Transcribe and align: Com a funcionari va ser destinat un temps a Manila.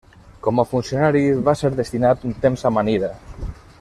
Com 0.45 0.61
a 0.61 0.65
funcionari 0.71 1.21
va 1.49 1.55
ser 1.61 1.71
destinat 1.81 2.25
un 2.31 2.35
temps 2.47 2.65
a 2.71 2.73
Manila. 2.79 3.13